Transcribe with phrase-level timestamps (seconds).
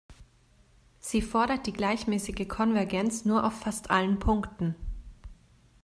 [0.99, 4.73] Sie fordert die gleichmäßige Konvergenz nur auf fast allen Punkten.